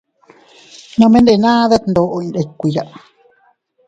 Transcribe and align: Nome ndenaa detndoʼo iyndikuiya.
Nome 0.99 1.19
ndenaa 1.21 1.67
detndoʼo 1.71 2.15
iyndikuiya. 2.25 2.83